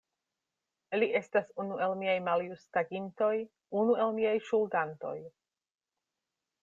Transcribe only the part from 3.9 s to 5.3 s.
el miaj ŝuldantoj!